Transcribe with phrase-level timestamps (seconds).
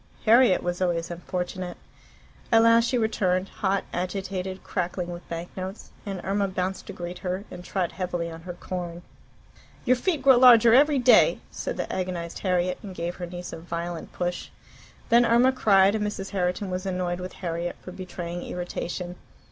[0.25, 1.77] Harriet was always unfortunate.
[2.51, 7.19] At last she returned, hot, agitated, crackling with bank notes, and Irma bounced to greet
[7.19, 9.03] her, and trod heavily on her corn.
[9.85, 13.59] "Your feet grow larger every day," said the agonized Harriet, and gave her niece a
[13.59, 14.49] violent push.
[15.09, 16.31] Then Irma cried, and Mrs.
[16.31, 19.17] Herriton was annoyed with Harriet for betraying irritation.